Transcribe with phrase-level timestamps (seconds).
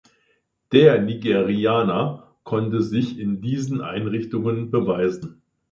[0.71, 5.43] Der Nigerianer konnte sich in diesen Einrichtungen beweisen.